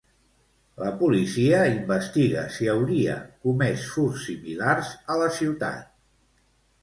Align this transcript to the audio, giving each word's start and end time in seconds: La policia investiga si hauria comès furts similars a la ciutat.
La 0.83 0.91
policia 1.01 1.57
investiga 1.73 2.45
si 2.55 2.69
hauria 2.73 3.17
comès 3.47 3.85
furts 3.91 4.25
similars 4.31 4.89
a 5.17 5.21
la 5.25 5.29
ciutat. 5.41 5.93